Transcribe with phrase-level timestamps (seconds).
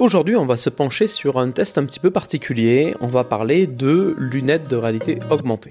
[0.00, 2.94] Aujourd'hui, on va se pencher sur un test un petit peu particulier.
[3.02, 5.70] On va parler de lunettes de réalité augmentée.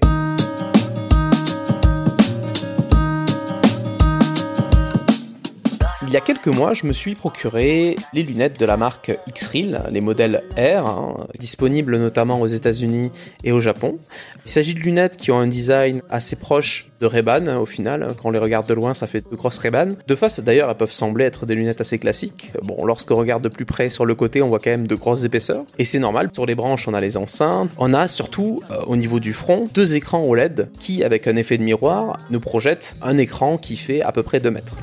[6.10, 9.90] Il y a quelques mois, je me suis procuré les lunettes de la marque X-Real,
[9.92, 13.12] les modèles R, hein, disponibles notamment aux États-Unis
[13.44, 14.00] et au Japon.
[14.44, 18.08] Il s'agit de lunettes qui ont un design assez proche de Ray-Ban au final.
[18.18, 19.90] Quand on les regarde de loin, ça fait de grosses Ray-Ban.
[20.08, 22.54] De face, d'ailleurs, elles peuvent sembler être des lunettes assez classiques.
[22.64, 25.26] Bon, lorsqu'on regarde de plus près sur le côté, on voit quand même de grosses
[25.26, 25.66] épaisseurs.
[25.78, 26.32] Et c'est normal.
[26.34, 27.70] Sur les branches, on a les enceintes.
[27.78, 31.60] On a surtout, euh, au niveau du front, deux écrans OLED qui, avec un effet
[31.60, 34.74] de miroir, nous projettent un écran qui fait à peu près 2 mètres.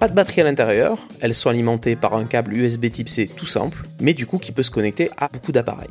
[0.00, 3.44] Pas de batterie à l'intérieur, elles sont alimentées par un câble USB type C tout
[3.44, 5.90] simple, mais du coup qui peut se connecter à beaucoup d'appareils.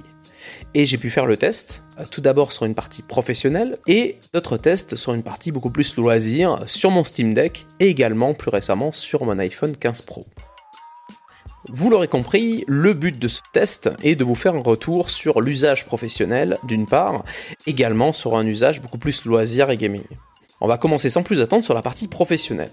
[0.73, 4.57] Et j'ai pu faire le test, euh, tout d'abord sur une partie professionnelle, et d'autres
[4.57, 8.91] tests sur une partie beaucoup plus loisir, sur mon Steam Deck, et également plus récemment
[8.91, 10.25] sur mon iPhone 15 Pro.
[11.67, 15.39] Vous l'aurez compris, le but de ce test est de vous faire un retour sur
[15.39, 17.23] l'usage professionnel d'une part,
[17.67, 20.01] également sur un usage beaucoup plus loisir et gaming.
[20.61, 22.71] On va commencer sans plus attendre sur la partie professionnelle.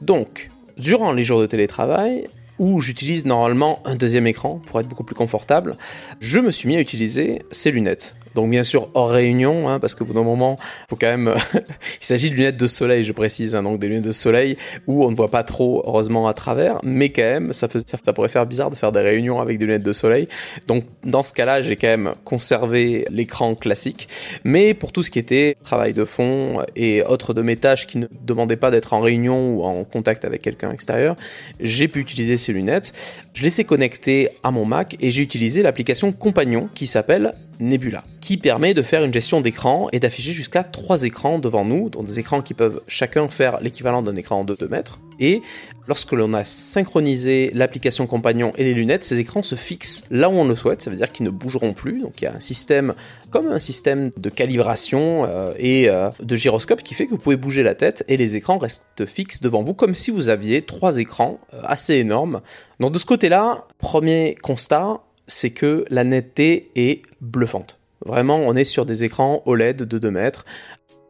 [0.00, 0.48] Donc,
[0.80, 2.26] durant les jours de télétravail,
[2.58, 5.76] où j'utilise normalement un deuxième écran pour être beaucoup plus confortable,
[6.20, 8.14] je me suis mis à utiliser ces lunettes.
[8.34, 10.56] Donc bien sûr hors réunion, hein, parce que bout d'un moment,
[10.88, 11.34] faut quand même.
[11.54, 14.56] il s'agit de lunettes de soleil, je précise, hein, donc des lunettes de soleil
[14.86, 18.28] où on ne voit pas trop, heureusement, à travers, mais quand même, ça, ça, pourrait
[18.28, 20.28] faire bizarre de faire des réunions avec des lunettes de soleil.
[20.66, 24.08] Donc dans ce cas-là, j'ai quand même conservé l'écran classique,
[24.44, 27.98] mais pour tout ce qui était travail de fond et autres de mes tâches qui
[27.98, 31.16] ne demandaient pas d'être en réunion ou en contact avec quelqu'un extérieur,
[31.60, 32.92] j'ai pu utiliser ces lunettes.
[33.34, 38.02] Je les ai connectées à mon Mac et j'ai utilisé l'application Compagnon qui s'appelle Nebula,
[38.20, 42.06] qui permet de faire une gestion d'écran et d'afficher jusqu'à trois écrans devant nous, donc
[42.06, 44.98] des écrans qui peuvent chacun faire l'équivalent d'un écran de 2 mètres.
[45.20, 45.42] Et
[45.86, 50.32] lorsque l'on a synchronisé l'application compagnon et les lunettes, ces écrans se fixent là où
[50.32, 52.00] on le souhaite, ça veut dire qu'ils ne bougeront plus.
[52.00, 52.94] Donc il y a un système
[53.30, 57.36] comme un système de calibration euh, et euh, de gyroscope qui fait que vous pouvez
[57.36, 60.98] bouger la tête et les écrans restent fixes devant vous comme si vous aviez trois
[60.98, 62.40] écrans euh, assez énormes.
[62.80, 67.78] Donc de ce côté-là, premier constat, c'est que la netteté est bluffante.
[68.04, 70.44] Vraiment, on est sur des écrans OLED de 2 mètres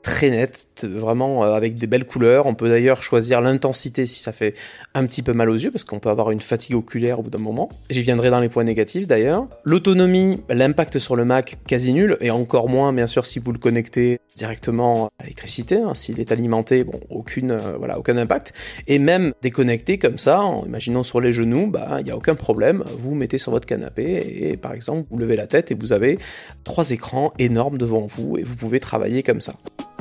[0.02, 2.46] très nette, vraiment euh, avec des belles couleurs.
[2.46, 4.54] On peut d'ailleurs choisir l'intensité si ça fait
[4.94, 7.30] un petit peu mal aux yeux, parce qu'on peut avoir une fatigue oculaire au bout
[7.30, 7.68] d'un moment.
[7.90, 9.46] J'y viendrai dans les points négatifs d'ailleurs.
[9.64, 13.58] L'autonomie, l'impact sur le Mac quasi nul, et encore moins bien sûr si vous le
[13.58, 15.76] connectez directement à l'électricité.
[15.76, 15.94] Hein.
[15.94, 18.52] S'il est alimenté, bon, aucune, euh, voilà, aucun impact.
[18.86, 22.34] Et même déconnecté comme ça, en imaginant sur les genoux, bah, il n'y a aucun
[22.34, 22.82] problème.
[22.98, 26.18] Vous mettez sur votre canapé et par exemple, vous levez la tête et vous avez
[26.64, 29.54] trois écrans énormes devant vous et vous pouvez travailler comme ça.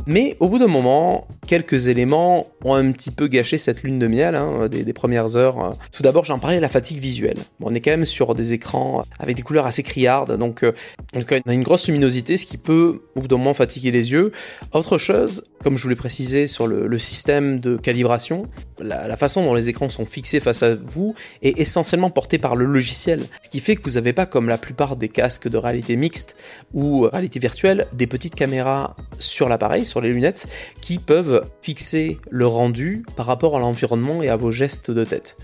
[0.09, 4.08] Mais au bout d'un moment, quelques éléments ont un petit peu gâché cette lune de
[4.08, 5.78] miel hein, des, premières heures.
[5.92, 7.38] Tout d'abord, j'en parlais, la fatigue visuelle.
[7.62, 10.72] on est quand même sur des écrans avec des couleurs assez criardes, donc euh,
[11.14, 14.31] on a une grosse luminosité, ce qui peut au bout d'un moment fatiguer les yeux.
[14.74, 18.48] Autre chose, comme je vous l'ai précisé sur le, système de calibration,
[18.80, 22.66] la, façon dont les écrans sont fixés face à vous est essentiellement portée par le
[22.66, 25.96] logiciel, ce qui fait que vous n'avez pas comme la plupart des casques de réalité
[25.96, 26.36] mixte
[26.74, 30.48] ou réalité virtuelle des petites caméras sur l'appareil sur les lunettes
[30.82, 35.38] qui peuvent fixer le rendu par rapport à l'environnement et à vos gestes de tête.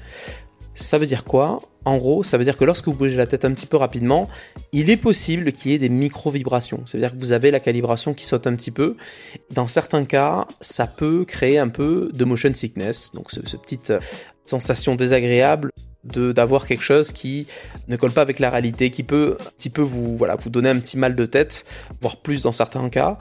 [0.76, 1.60] Ça veut dire quoi?
[1.86, 4.30] En gros, ça veut dire que lorsque vous bougez la tête un petit peu rapidement,
[4.74, 6.86] il est possible qu'il y ait des micro-vibrations.
[6.86, 8.98] Ça veut dire que vous avez la calibration qui saute un petit peu.
[9.52, 14.00] Dans certains cas, ça peut créer un peu de motion sickness, donc ce, petite euh,
[14.44, 15.72] sensation désagréable
[16.04, 17.48] d'avoir quelque chose qui
[17.88, 20.70] ne colle pas avec la réalité, qui peut un petit peu vous voilà vous donner
[20.70, 21.66] un petit mal de tête,
[22.00, 23.18] voire plus dans certains cas.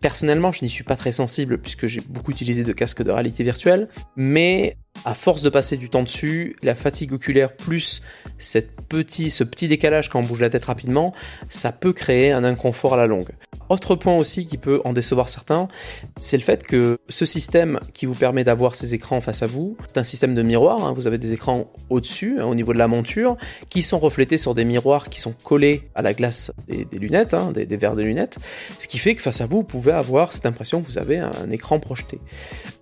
[0.00, 3.42] Personnellement, je n'y suis pas très sensible puisque j'ai beaucoup utilisé de casques de réalité
[3.42, 8.02] virtuelle, mais à force de passer du temps dessus, la fatigue oculaire plus
[8.38, 11.12] cette petit, ce petit décalage quand on bouge la tête rapidement,
[11.50, 13.30] ça peut créer un inconfort à la longue.
[13.68, 15.68] Autre point aussi qui peut en décevoir certains,
[16.20, 19.76] c'est le fait que ce système qui vous permet d'avoir ces écrans face à vous,
[19.86, 20.92] c'est un système de miroir, hein.
[20.94, 23.36] vous avez des écrans au-dessus, hein, au niveau de la monture,
[23.68, 27.52] qui sont reflétés sur des miroirs qui sont collés à la glace des, lunettes, hein,
[27.52, 28.38] des, verres des lunettes,
[28.78, 31.18] ce qui fait que face à vous, vous pouvez avoir cette impression que vous avez
[31.18, 32.20] un écran projeté.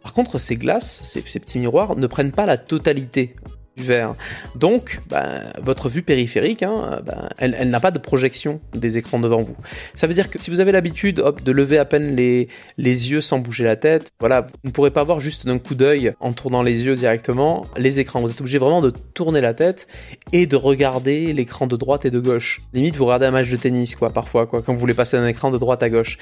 [0.02, 3.34] Par contre, ces glaces, ces, ces petits miroirs, ne prennent pas la totalité
[3.76, 4.14] vert.
[4.54, 9.40] Donc, ben, votre vue périphérique, hein, ben, elle, n'a pas de projection des écrans devant
[9.40, 9.56] vous.
[9.94, 13.38] Ça veut dire que si vous avez l'habitude de lever à peine les, yeux sans
[13.38, 16.62] bouger la tête, voilà, vous ne pourrez pas voir juste d'un coup d'œil en tournant
[16.62, 18.20] les yeux directement les écrans.
[18.20, 19.86] Vous êtes obligé vraiment de tourner la tête
[20.32, 22.62] et de regarder l'écran de droite et de gauche.
[22.72, 25.26] Limite, vous regardez un match de tennis, quoi, parfois, quoi, quand vous voulez passer d'un
[25.26, 26.18] écran de droite à gauche.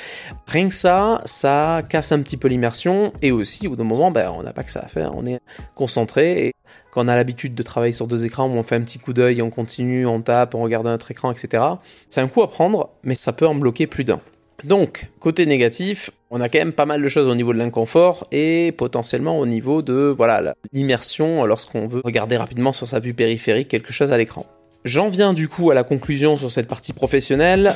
[0.46, 4.10] Rien que ça, ça casse un petit peu l'immersion et aussi, au bout d'un moment,
[4.10, 5.12] ben, on n'a pas que ça à faire.
[5.14, 5.40] On est
[5.74, 6.52] concentré
[6.90, 9.12] quand on a l'habitude de travailler sur deux écrans, où on fait un petit coup
[9.12, 11.62] d'œil, on continue, on tape, on regarde notre écran, etc.
[12.08, 14.18] C'est un coup à prendre, mais ça peut en bloquer plus d'un.
[14.62, 18.26] Donc, côté négatif, on a quand même pas mal de choses au niveau de l'inconfort
[18.32, 23.68] et potentiellement au niveau de voilà l'immersion lorsqu'on veut regarder rapidement sur sa vue périphérique
[23.68, 24.46] quelque chose à l'écran.
[24.84, 27.74] J'en viens du coup à la conclusion sur cette partie professionnelle.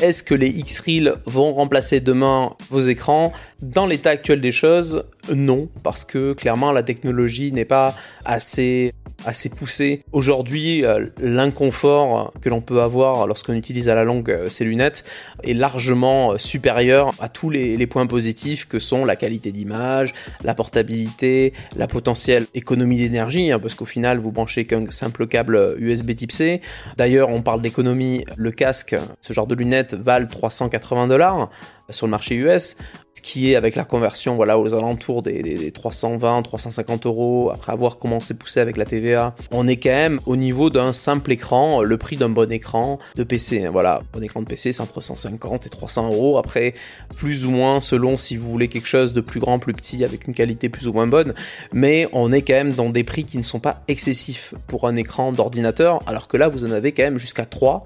[0.00, 3.32] Est-ce que les X-Reels vont remplacer demain vos écrans?
[3.60, 7.94] Dans l'état actuel des choses, non, parce que clairement la technologie n'est pas
[8.24, 8.92] assez
[9.26, 10.02] assez poussé.
[10.12, 15.04] Aujourd'hui, euh, l'inconfort que l'on peut avoir lorsqu'on utilise à la longue euh, ces lunettes
[15.42, 20.12] est largement euh, supérieur à tous les, les, points positifs que sont la qualité d'image,
[20.44, 25.76] la portabilité, la potentielle économie d'énergie, hein, parce qu'au final, vous branchez qu'un simple câble
[25.78, 26.60] USB Type C.
[26.96, 31.50] D'ailleurs, on parle d'économie, le casque, ce genre de lunettes valent 380 dollars
[31.90, 32.76] sur le marché US
[33.20, 37.50] qui est avec la conversion voilà aux alentours des, 320, 350 euros.
[37.52, 41.32] Après avoir commencé poussé avec la TVA, on est quand même au niveau d'un simple
[41.32, 43.64] écran, le prix d'un bon écran de PC.
[43.64, 43.70] Hein.
[43.70, 46.38] Voilà, bon écran de PC c'est entre 150 et 300 euros.
[46.38, 46.74] Après,
[47.16, 50.26] plus ou moins selon si vous voulez quelque chose de plus grand, plus petit, avec
[50.26, 51.34] une qualité plus ou moins bonne.
[51.72, 54.96] Mais on est quand même dans des prix qui ne sont pas excessifs pour un
[54.96, 57.84] écran d'ordinateur, alors que là vous en avez quand même jusqu'à 3.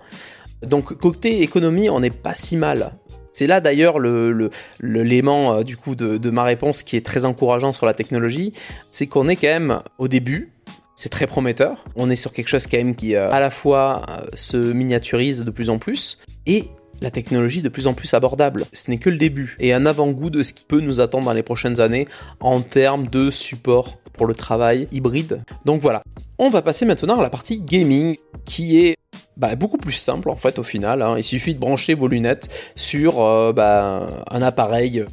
[0.66, 2.92] Donc côté économie, on n'est pas si mal.
[3.34, 7.72] C'est là d'ailleurs l'élément le, euh, du coup de, ma réponse qui est très encourageant
[7.72, 8.52] sur la technologie,
[8.90, 10.52] c'est qu'on est quand même au début,
[10.94, 11.84] c'est très prometteur.
[11.96, 15.44] On est sur quelque chose quand même qui euh, à la fois euh, se miniaturise
[15.44, 16.66] de plus en plus et
[17.02, 18.66] la technologie de plus en plus abordable.
[18.72, 21.32] Ce n'est que le début et un avant-goût de ce qui peut nous attendre dans
[21.32, 22.06] les prochaines années
[22.38, 25.42] en termes de support pour le travail hybride.
[25.64, 26.04] Donc voilà.
[26.38, 28.94] On va passer maintenant à la partie gaming qui est
[29.36, 31.02] bah, beaucoup plus simple en fait au final.
[31.02, 31.14] Hein.
[31.16, 35.04] Il suffit de brancher vos lunettes sur euh, bah, un appareil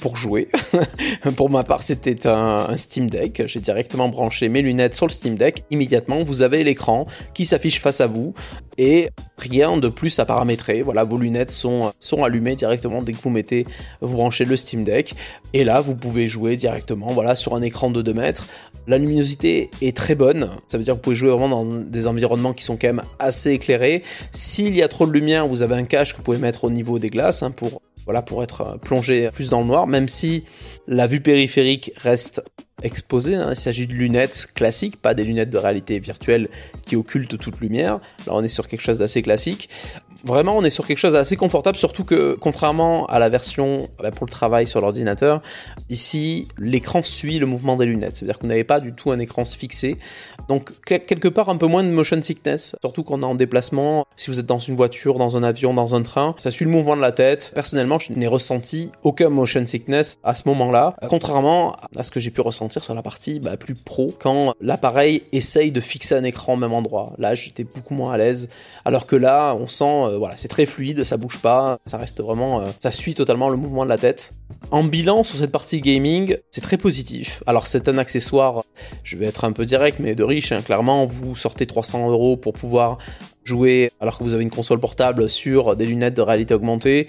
[0.00, 0.48] pour jouer.
[1.36, 3.42] pour ma part, c'était un, Steam Deck.
[3.46, 5.64] J'ai directement branché mes lunettes sur le Steam Deck.
[5.70, 8.34] Immédiatement, vous avez l'écran qui s'affiche face à vous
[8.78, 9.08] et
[9.38, 10.82] rien de plus à paramétrer.
[10.82, 13.66] Voilà, vos lunettes sont, allumées directement dès que vous mettez,
[14.00, 15.14] vous branchez le Steam Deck.
[15.52, 18.46] Et là, vous pouvez jouer directement, voilà, sur un écran de 2 mètres.
[18.86, 20.50] La luminosité est très bonne.
[20.66, 23.02] Ça veut dire que vous pouvez jouer vraiment dans des environnements qui sont quand même
[23.18, 24.02] assez éclairés.
[24.32, 26.70] S'il y a trop de lumière, vous avez un cache que vous pouvez mettre au
[26.70, 30.08] niveau des glaces hein, pour voilà, pour être euh, plongé plus dans le noir, même
[30.08, 30.44] si
[30.86, 32.42] la vue périphérique reste
[32.82, 33.34] exposée.
[33.34, 33.50] Hein.
[33.50, 36.48] Il s'agit de lunettes classiques, pas des lunettes de réalité virtuelle
[36.82, 38.00] qui occultent toute lumière.
[38.26, 39.68] Là, on est sur quelque chose d'assez classique
[40.26, 44.10] vraiment, on est sur quelque chose d'assez confortable, surtout que contrairement à la version bah,
[44.10, 45.40] pour le travail sur l'ordinateur,
[45.88, 48.16] ici, l'écran suit le mouvement des lunettes.
[48.16, 49.96] C'est-à-dire vous n'avez pas du tout un écran fixé.
[50.48, 54.06] Donc, quelque part, un peu moins de motion sickness, surtout quand on est en déplacement.
[54.16, 56.70] Si vous êtes dans une voiture, dans un avion, dans un train, ça suit le
[56.70, 57.52] mouvement de la tête.
[57.54, 62.30] Personnellement, je n'ai ressenti aucun motion sickness à ce moment-là, contrairement à ce que j'ai
[62.30, 66.54] pu ressentir sur la partie bah, plus pro, quand l'appareil essaye de fixer un écran
[66.54, 67.12] au même endroit.
[67.18, 68.48] Là, j'étais beaucoup moins à l'aise,
[68.84, 72.20] alors que là, on sent euh, voilà, c'est très fluide, ça bouge pas, ça reste
[72.20, 74.32] vraiment, euh, ça suit totalement le mouvement de la tête.
[74.70, 77.42] En bilan sur cette partie gaming, c'est très positif.
[77.46, 78.64] Alors c'est un accessoire,
[79.04, 80.62] je vais être un peu direct, mais de riche, hein.
[80.62, 82.98] clairement, vous sortez 300 euros pour pouvoir
[83.44, 87.06] jouer alors que vous avez une console portable sur des lunettes de réalité augmentée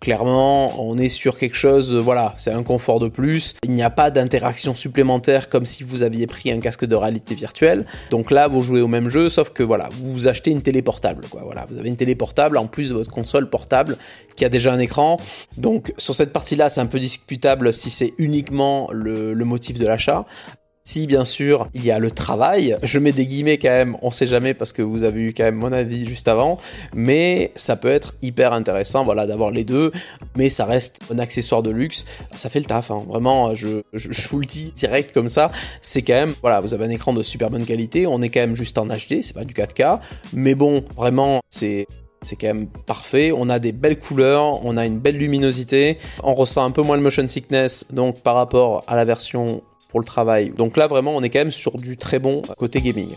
[0.00, 3.54] clairement, on est sur quelque chose, voilà, c'est un confort de plus.
[3.64, 7.34] Il n'y a pas d'interaction supplémentaire comme si vous aviez pris un casque de réalité
[7.34, 7.86] virtuelle.
[8.10, 11.26] Donc là, vous jouez au même jeu, sauf que voilà, vous achetez une télé portable,
[11.28, 11.42] quoi.
[11.44, 13.96] Voilà, vous avez une télé portable en plus de votre console portable
[14.36, 15.18] qui a déjà un écran.
[15.56, 19.86] Donc sur cette partie-là, c'est un peu discutable si c'est uniquement le, le motif de
[19.86, 20.26] l'achat.
[20.86, 24.12] Si bien sûr il y a le travail, je mets des guillemets quand même, on
[24.12, 26.60] sait jamais parce que vous avez eu quand même mon avis juste avant,
[26.94, 29.90] mais ça peut être hyper intéressant voilà d'avoir les deux,
[30.36, 32.04] mais ça reste un accessoire de luxe,
[32.36, 33.02] ça fait le taf, hein.
[33.08, 35.50] vraiment je, je, vous le dis direct comme ça,
[35.82, 38.38] c'est quand même, voilà, vous avez un écran de super bonne qualité, on est quand
[38.38, 39.98] même juste en HD, c'est pas du 4K,
[40.34, 41.88] mais bon, vraiment c'est
[42.22, 43.30] c'est quand même parfait.
[43.30, 46.96] On a des belles couleurs, on a une belle luminosité, on ressent un peu moins
[46.96, 49.62] le motion sickness donc par rapport à la version
[49.98, 50.50] le travail.
[50.50, 53.08] Donc là vraiment on est quand même sur du très bon côté gaming.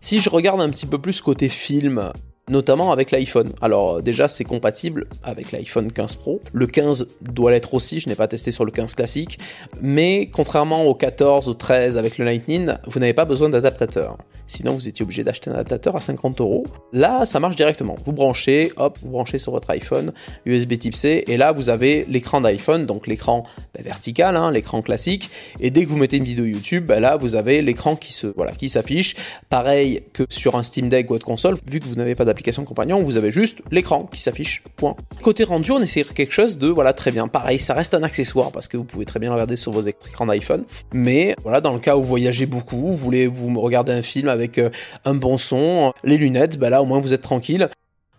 [0.00, 2.12] Si je regarde un petit peu plus côté film,
[2.48, 3.52] notamment avec l'iPhone.
[3.60, 6.40] Alors déjà c'est compatible avec l'iPhone 15 Pro.
[6.52, 9.38] Le 15 doit l'être aussi, je n'ai pas testé sur le 15 classique,
[9.80, 14.18] mais contrairement au 14, au 13 avec le Lightning, vous n'avez pas besoin d'adaptateur.
[14.46, 16.64] Sinon vous étiez obligé d'acheter un adaptateur à 50 euros.
[16.92, 17.96] Là ça marche directement.
[18.04, 20.12] Vous branchez, hop, vous branchez sur votre iPhone
[20.46, 24.82] USB Type C et là vous avez l'écran d'iPhone, donc l'écran bah, vertical, hein, l'écran
[24.82, 25.30] classique.
[25.60, 28.26] Et dès que vous mettez une vidéo YouTube, bah, là vous avez l'écran qui se
[28.26, 29.16] voilà qui s'affiche.
[29.48, 32.24] Pareil que sur un Steam Deck ou autre console, vu que vous n'avez pas
[32.64, 34.96] compagnon, vous avez juste l'écran qui s'affiche, point.
[35.22, 37.28] Côté rendu, on essaie quelque chose de, voilà, très bien.
[37.28, 40.26] Pareil, ça reste un accessoire parce que vous pouvez très bien regarder sur vos écrans
[40.26, 40.64] d'iPhone.
[40.92, 44.28] Mais voilà, dans le cas où vous voyagez beaucoup, vous voulez vous regarder un film
[44.28, 44.70] avec euh,
[45.04, 47.68] un bon son, les lunettes, bah là au moins vous êtes tranquille.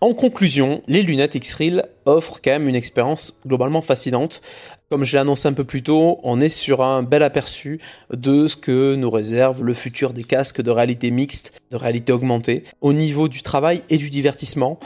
[0.02, 4.40] En conclusion, les lunettes X-Reel offrent quand même une expérience globalement fascinante.
[4.90, 7.82] Comme je l'ai annoncé un peu plus tôt, on est sur un bel aperçu
[8.14, 12.64] de ce que nous réserve le futur des casques de réalité mixte, de réalité augmentée,
[12.80, 14.80] au niveau du travail et du divertissement.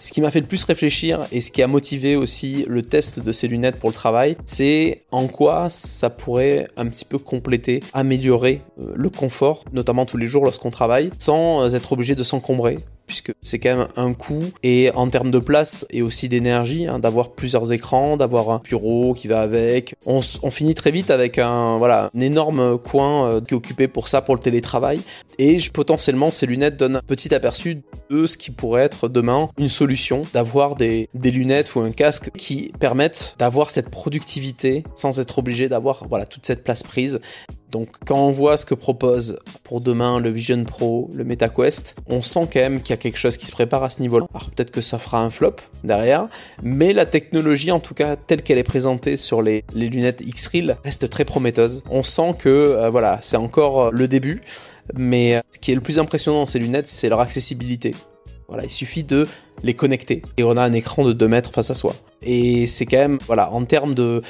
[0.00, 3.20] Ce qui m'a fait le plus réfléchir et ce qui a motivé aussi le test
[3.20, 7.78] de ces lunettes pour le travail, c'est en quoi ça pourrait un petit peu compléter,
[7.92, 12.78] améliorer euh, le confort, notamment tous les jours lorsqu'on travaille, sans être obligé de s'encombrer
[13.06, 14.44] puisque c'est quand même un coût.
[14.62, 19.14] Et en termes de place et aussi d'énergie hein, d'avoir plusieurs écrans, d'avoir un bureau
[19.14, 19.94] qui va avec.
[20.06, 24.08] On, finit très vite avec un voilà un énorme coin euh, qui est occupé pour
[24.08, 25.00] ça pour le télétravail.
[25.38, 29.68] Et potentiellement ces lunettes donnent un petit aperçu de ce qui pourrait être demain une
[29.68, 35.38] solution d'avoir des, des lunettes ou un casque qui permettent d'avoir cette productivité sans être
[35.38, 37.20] obligé d'avoir voilà toute cette place prise
[37.72, 42.20] donc quand on voit ce que propose pour demain le Vision Pro, le MetaQuest, on
[42.22, 44.26] sent quand même qu'il y a quelque chose qui se prépare à ce niveau-là.
[44.34, 46.28] Alors peut-être que ça fera un flop derrière,
[46.62, 51.08] mais la technologie en tout cas telle qu'elle est présentée sur les, lunettes X-Reel reste
[51.08, 51.82] très prometteuse.
[51.90, 54.42] On sent que euh, voilà, c'est encore le début,
[54.94, 57.94] mais ce qui est le plus impressionnant dans ces lunettes, c'est leur accessibilité.
[58.62, 59.26] Il suffit de
[59.62, 61.94] les connecter et on a un écran de 2 mètres face à soi.
[62.24, 64.22] Et c'est quand même, voilà, en termes de,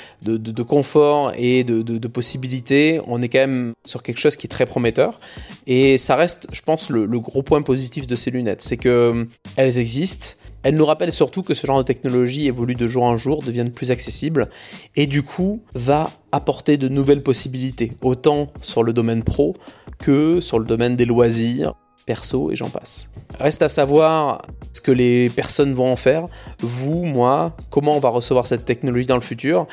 [0.62, 5.18] confort et de, possibilités, on est quand même sur quelque chose qui est très prometteur.
[5.66, 8.62] Et ça reste, je pense, le, gros point positif de ces lunettes.
[8.62, 9.26] C'est que
[9.56, 10.38] elles existent.
[10.62, 13.68] Elles nous rappellent surtout que ce genre de technologie évolue de jour en jour, devient
[13.74, 14.48] plus accessible
[14.94, 19.56] et du coup va apporter de nouvelles possibilités, autant sur le domaine pro
[19.98, 23.08] que sur le domaine des loisirs perso et j'en passe.
[23.38, 24.42] Reste à savoir
[24.72, 26.26] ce que les personnes vont en faire,
[26.60, 29.66] vous, moi, comment on va recevoir cette technologie dans le futur.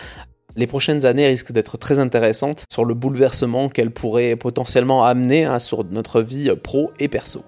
[0.55, 5.59] Les prochaines années risquent d'être très intéressantes sur le bouleversement qu'elle pourrait potentiellement amener hein,
[5.59, 7.43] sur notre vie pro et perso.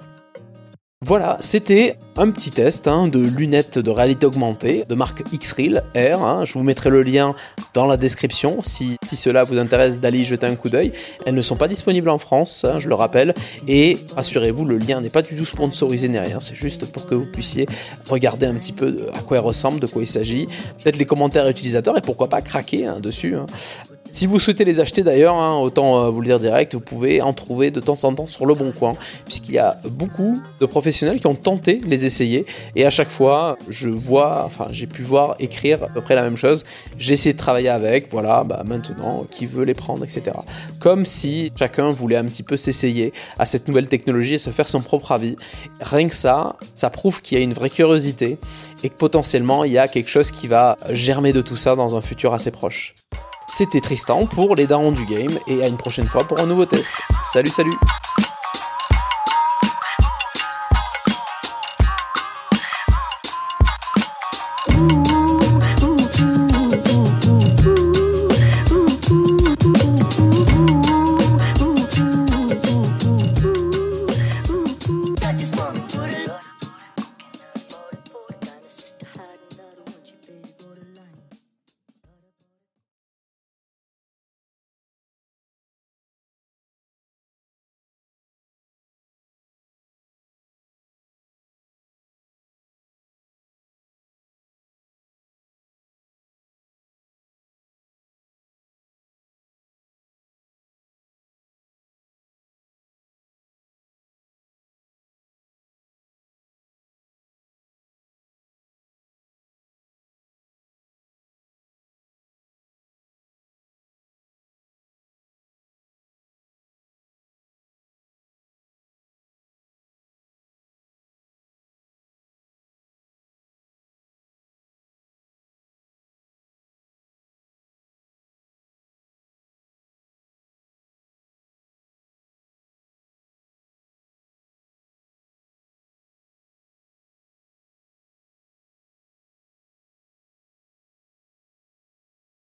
[1.04, 6.24] Voilà, c'était un petit test hein, de lunettes de réalité augmentée de marque X-Reel R.
[6.24, 6.46] Hein.
[6.46, 7.34] Je vous mettrai le lien
[7.74, 10.92] dans la description si, si cela vous intéresse d'aller y jeter un coup d'œil.
[11.26, 13.34] Elles ne sont pas disponibles en France, hein, je le rappelle.
[13.68, 16.40] Et rassurez-vous, le lien n'est pas du tout sponsorisé ni rien.
[16.40, 17.66] C'est juste pour que vous puissiez
[18.08, 20.46] regarder un petit peu à quoi elles ressemblent, de quoi il s'agit.
[20.84, 23.36] Peut-être les commentaires utilisateurs et pourquoi pas craquer dessus.
[24.14, 27.22] Si vous souhaitez les acheter d'ailleurs, hein, autant euh, vous le dire direct, vous pouvez
[27.22, 28.94] en trouver de temps en temps sur le bon coin,
[29.26, 33.58] puisqu'il y a beaucoup de professionnels qui ont tenté les essayer, et à chaque fois,
[33.70, 36.66] je vois, enfin j'ai pu voir écrire à peu près la même chose,
[36.98, 40.38] j'ai essayé de travailler avec, voilà, bah maintenant, qui veut les prendre, etc.
[40.80, 44.68] Comme si chacun voulait un petit peu s'essayer à cette nouvelle technologie et se faire
[44.68, 45.38] son propre avis.
[45.80, 48.38] Rien que ça, ça prouve qu'il y a une vraie curiosité,
[48.84, 51.96] et que potentiellement, il y a quelque chose qui va germer de tout ça dans
[51.96, 52.94] un futur assez proche.
[53.54, 56.66] C'était Tristan pour les darons du game et à une prochaine fois pour un nouveau
[56.66, 56.96] test.
[57.22, 57.70] Salut salut